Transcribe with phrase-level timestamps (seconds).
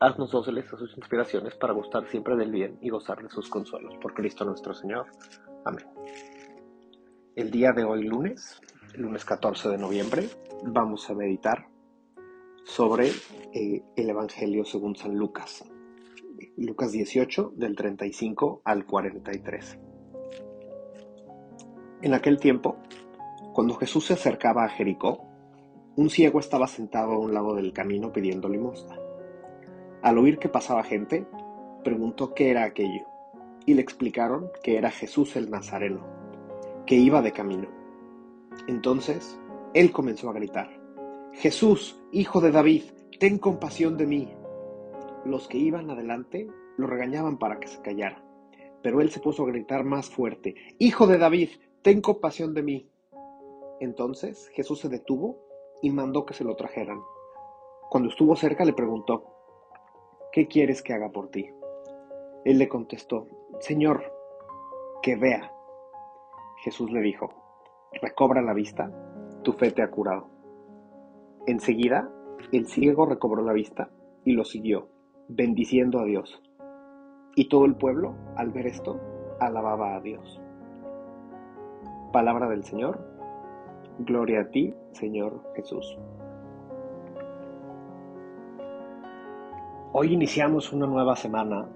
[0.00, 3.96] haznos dóciles a sus inspiraciones para gustar siempre del bien y gozar de sus consuelos.
[4.00, 5.06] Por Cristo nuestro Señor.
[5.64, 5.86] Amén.
[7.34, 8.60] El día de hoy, lunes,
[8.94, 10.28] lunes 14 de noviembre,
[10.64, 11.66] vamos a meditar
[12.64, 15.64] sobre eh, el Evangelio según San Lucas.
[16.56, 19.78] Lucas 18, del 35 al 43.
[22.02, 22.76] En aquel tiempo,
[23.52, 25.24] cuando Jesús se acercaba a Jericó,
[25.96, 29.07] un ciego estaba sentado a un lado del camino pidiendo limosna.
[30.02, 31.26] Al oír que pasaba gente,
[31.82, 33.06] preguntó qué era aquello,
[33.66, 36.06] y le explicaron que era Jesús el Nazareno,
[36.86, 37.68] que iba de camino.
[38.66, 39.38] Entonces,
[39.74, 40.70] él comenzó a gritar,
[41.32, 42.84] Jesús, hijo de David,
[43.20, 44.32] ten compasión de mí.
[45.24, 48.24] Los que iban adelante lo regañaban para que se callara,
[48.82, 51.50] pero él se puso a gritar más fuerte, Hijo de David,
[51.82, 52.90] ten compasión de mí.
[53.80, 55.38] Entonces Jesús se detuvo
[55.82, 57.00] y mandó que se lo trajeran.
[57.90, 59.37] Cuando estuvo cerca le preguntó,
[60.32, 61.50] ¿qué quieres que haga por ti?
[62.44, 63.26] Él le contestó,
[63.60, 64.02] Señor,
[65.02, 65.52] que vea.
[66.64, 67.30] Jesús le dijo,
[68.00, 68.90] recobra la vista,
[69.42, 70.28] tu fe te ha curado.
[71.46, 72.10] Enseguida,
[72.52, 73.90] el ciego recobró la vista
[74.24, 74.88] y lo siguió,
[75.28, 76.42] bendiciendo a Dios.
[77.34, 79.00] Y todo el pueblo, al ver esto,
[79.40, 80.40] alababa a Dios.
[82.12, 82.98] Palabra del Señor.
[84.00, 85.98] Gloria a ti, Señor Jesús.
[89.92, 91.66] Hoy iniciamos una nueva semana,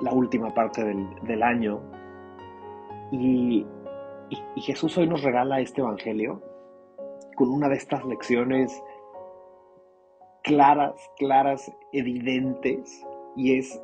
[0.00, 1.80] la última parte del, año,
[3.12, 3.64] y,
[4.56, 6.42] y Jesús hoy nos regala este Evangelio
[7.36, 8.82] con una de estas lecciones
[10.42, 13.80] claras, claras, evidentes, y es,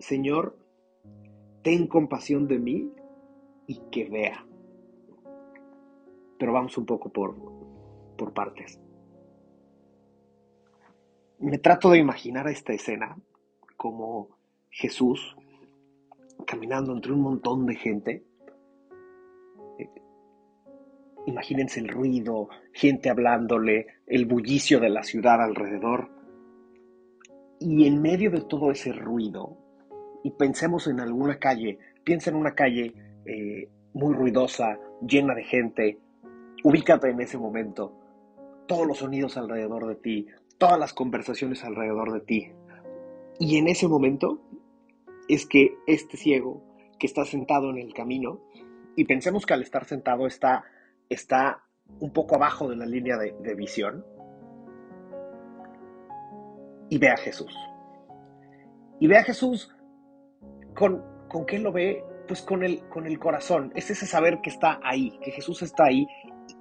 [0.00, 0.58] Señor,
[1.62, 2.92] ten compasión de mí
[3.68, 4.44] y que vea.
[6.36, 7.36] Pero vamos un poco por,
[8.16, 8.80] por partes.
[11.38, 13.16] Me trato de imaginar esta escena
[13.76, 14.28] como
[14.70, 15.36] Jesús
[16.46, 18.24] caminando entre un montón de gente.
[21.26, 26.10] Imagínense el ruido, gente hablándole, el bullicio de la ciudad alrededor.
[27.60, 29.56] Y en medio de todo ese ruido,
[30.22, 32.92] y pensemos en alguna calle, piensa en una calle
[33.24, 35.98] eh, muy ruidosa, llena de gente,
[36.62, 37.92] ubícate en ese momento,
[38.66, 40.26] todos los sonidos alrededor de ti,
[40.64, 42.52] todas las conversaciones alrededor de ti.
[43.38, 44.40] Y en ese momento
[45.28, 46.64] es que este ciego
[46.98, 48.40] que está sentado en el camino,
[48.96, 50.64] y pensemos que al estar sentado está,
[51.10, 51.62] está
[52.00, 54.06] un poco abajo de la línea de, visión,
[56.88, 57.54] y ve a Jesús.
[59.00, 59.70] Y ve a Jesús
[60.74, 63.70] con, con qué lo ve pues con el, con el corazón.
[63.74, 66.06] Es ese saber que está ahí, que Jesús está ahí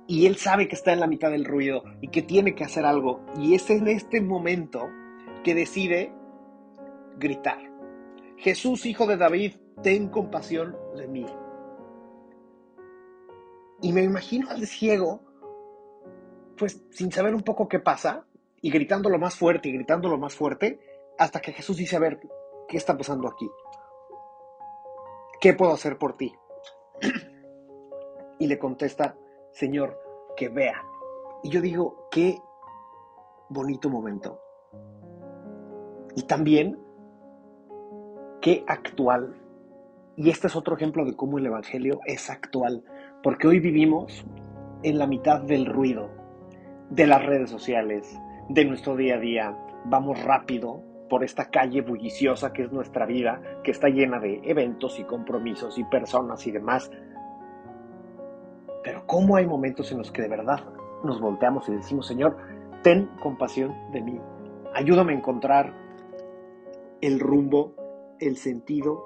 [0.07, 2.85] y él sabe que está en la mitad del ruido y que tiene que hacer
[2.85, 3.21] algo.
[3.37, 4.89] Y es en este momento
[5.43, 6.13] que decide
[7.17, 7.59] gritar.
[8.37, 11.25] Jesús, hijo de David, ten compasión de mí.
[13.81, 15.21] Y me imagino al ciego,
[16.57, 18.25] pues sin saber un poco qué pasa,
[18.61, 20.79] y gritando lo más fuerte y gritando lo más fuerte,
[21.17, 22.19] hasta que Jesús dice, a ver,
[22.67, 23.49] ¿qué está pasando aquí?
[25.43, 26.33] ¿qué puedo hacer por ti?
[28.39, 29.15] Y le contesta,
[29.53, 29.99] Señor,
[30.35, 30.83] que vea.
[31.43, 32.37] Y yo digo, qué
[33.49, 34.39] bonito momento.
[36.15, 36.79] Y también,
[38.41, 39.35] qué actual.
[40.15, 42.83] Y este es otro ejemplo de cómo el Evangelio es actual,
[43.21, 44.25] porque hoy vivimos
[44.83, 46.09] en la mitad del ruido,
[46.89, 48.19] de las redes sociales,
[48.49, 49.57] de nuestro día a día.
[49.85, 54.99] Vamos rápido, por esta calle bulliciosa que es nuestra vida, que está llena de eventos
[54.99, 56.89] y compromisos y personas y demás.
[58.83, 60.63] Pero ¿cómo hay momentos en los que de verdad
[61.03, 62.37] nos volteamos y decimos, Señor,
[62.83, 64.19] ten compasión de mí,
[64.73, 65.73] ayúdame a encontrar
[67.01, 67.75] el rumbo,
[68.19, 69.03] el sentido,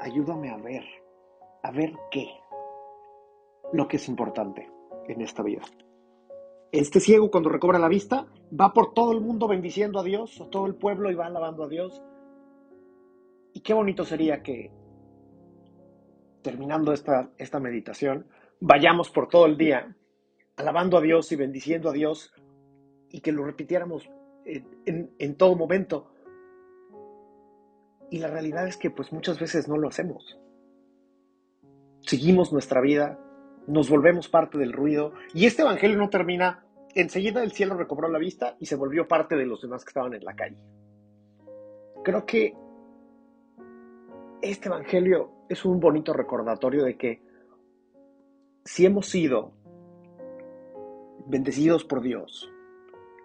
[0.00, 0.84] ayúdame a ver,
[1.62, 2.28] a ver qué,
[3.72, 4.70] lo que es importante
[5.08, 5.62] en esta vida.
[6.72, 8.26] Este ciego cuando recobra la vista
[8.58, 11.68] va por todo el mundo bendiciendo a Dios, todo el pueblo y va alabando a
[11.68, 12.02] Dios.
[13.52, 14.72] Y qué bonito sería que,
[16.42, 18.26] terminando esta, esta meditación,
[18.66, 19.94] vayamos por todo el día
[20.56, 22.32] alabando a Dios y bendiciendo a Dios
[23.10, 24.08] y que lo repitiéramos
[24.46, 26.10] en, todo momento.
[28.10, 30.40] Y la realidad es que pues muchas veces no lo hacemos.
[32.00, 33.18] Seguimos nuestra vida,
[33.66, 36.64] nos volvemos parte del ruido y este evangelio no termina,
[36.94, 40.14] enseguida el cielo recobró la vista y se volvió parte de los demás que estaban
[40.14, 40.56] en la calle.
[42.02, 42.54] Creo que
[44.40, 47.23] este evangelio es un bonito recordatorio de que
[48.64, 49.52] si hemos sido
[51.26, 52.50] bendecidos por Dios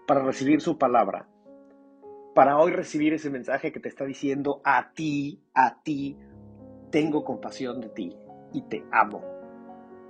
[0.05, 1.27] para recibir su palabra,
[2.35, 6.17] para hoy recibir ese mensaje que te está diciendo a ti, a ti,
[6.91, 8.15] tengo compasión de ti
[8.53, 9.23] y te amo.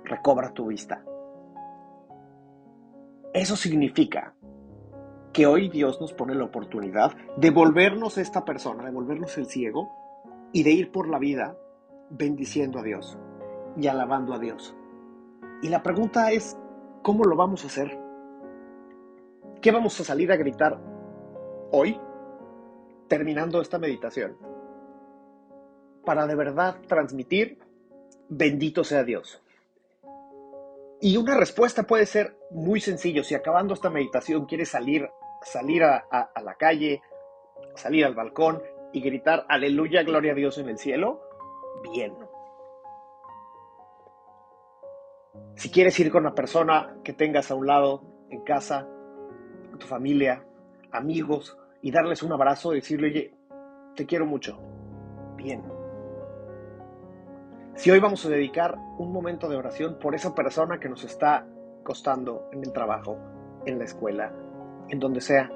[0.04, 1.04] Recobra tu vista.
[3.32, 4.34] Eso significa
[5.32, 9.88] que hoy Dios nos pone la oportunidad de volvernos esta persona, de volvernos el ciego
[10.52, 11.56] y de ir por la vida
[12.10, 13.16] bendiciendo a Dios
[13.76, 14.74] y alabando a Dios.
[15.62, 16.56] Y la pregunta es,
[17.02, 17.98] ¿cómo lo vamos a hacer?
[19.60, 20.80] ¿Qué vamos a salir a gritar
[21.70, 22.00] hoy,
[23.08, 24.38] terminando esta meditación?
[26.04, 27.58] Para de verdad transmitir,
[28.28, 29.42] bendito sea Dios.
[31.02, 33.22] Y una respuesta puede ser muy sencillo.
[33.22, 35.10] Si acabando esta meditación quieres salir,
[35.42, 37.02] salir a, a la calle,
[37.74, 38.62] salir al balcón
[38.92, 41.20] y gritar aleluya, gloria a Dios en el cielo,
[41.82, 42.29] bien.
[45.54, 48.86] Si quieres ir con una persona que tengas a un lado en casa,
[49.78, 50.44] tu familia,
[50.90, 53.34] amigos, y darles un abrazo y decirle, oye,
[53.94, 54.58] te quiero mucho.
[55.36, 55.62] Bien.
[57.74, 61.46] Si hoy vamos a dedicar un momento de oración por esa persona que nos está
[61.82, 63.16] costando en el trabajo,
[63.64, 64.32] en la escuela,
[64.88, 65.50] en donde sea,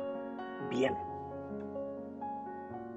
[0.71, 0.97] bien.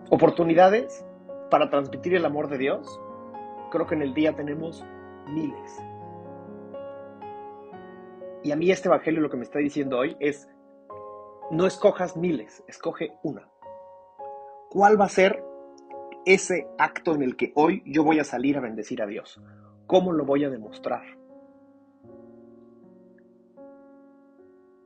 [0.10, 1.06] Oportunidades
[1.50, 3.02] para transmitir el amor de Dios,
[3.72, 4.86] creo que en el día tenemos
[5.28, 5.84] miles.
[8.48, 10.48] Y a mí este Evangelio lo que me está diciendo hoy es,
[11.52, 13.46] no escojas miles, escoge una.
[14.70, 15.44] ¿Cuál va a ser
[16.26, 19.42] ese acto en el que hoy yo voy a salir a bendecir a Dios?
[19.86, 21.04] ¿Cómo lo voy a demostrar?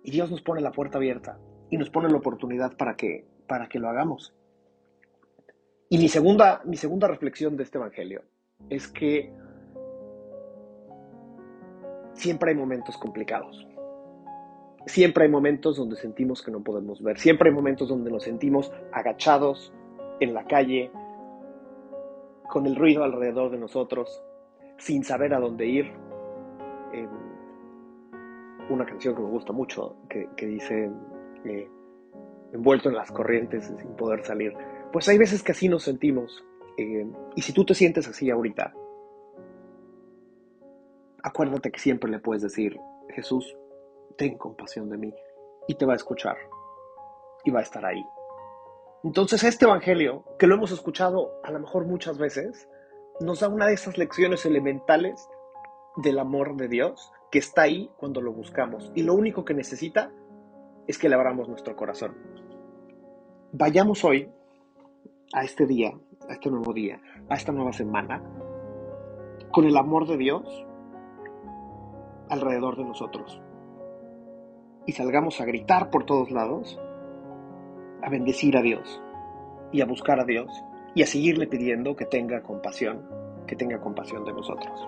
[0.04, 1.38] Y Dios nos pone la puerta abierta
[1.70, 4.34] y nos pone la oportunidad para que, para que lo hagamos.
[5.88, 8.24] Y mi segunda, mi segunda reflexión de este Evangelio
[8.72, 9.32] es que
[12.22, 13.68] siempre hay momentos complicados.
[14.86, 17.18] Siempre hay momentos donde sentimos que no podemos ver.
[17.18, 19.74] Siempre hay momentos donde nos sentimos agachados
[20.20, 20.92] en la calle,
[22.48, 24.24] con el ruido alrededor de nosotros,
[24.78, 25.92] sin saber a dónde ir.
[28.70, 30.90] una canción que me gusta mucho, que, dice,
[31.44, 31.68] eh,
[32.54, 34.54] envuelto en las corrientes sin poder salir.
[34.94, 36.44] Pues hay veces que así nos sentimos.
[36.78, 38.74] Eh, y si tú te sientes así ahorita,
[41.24, 42.78] acuérdate que siempre le puedes decir,
[43.10, 43.58] Jesús,
[44.18, 45.14] ten compasión de mí.
[45.68, 46.38] Y te va a escuchar.
[47.44, 48.04] Y va a estar ahí.
[49.04, 52.70] Entonces este Evangelio, que lo hemos escuchado a lo mejor muchas veces,
[53.20, 55.28] nos da una de esas lecciones elementales
[55.98, 58.92] del amor de Dios que está ahí cuando lo buscamos.
[58.96, 60.12] Y lo único que necesita
[60.88, 62.16] es que le abramos nuestro corazón.
[63.54, 64.30] Vayamos hoy
[65.34, 65.92] a este día,
[66.30, 68.22] a este nuevo día, a esta nueva semana,
[69.52, 70.66] con el amor de Dios
[72.32, 73.40] alrededor de nosotros.
[74.88, 76.80] Y salgamos a gritar por todos lados,
[78.02, 79.02] a bendecir a Dios
[79.72, 80.50] y a buscar a Dios
[80.96, 83.08] y a seguirle pidiendo que tenga compasión,
[83.46, 84.88] que tenga compasión de nosotros.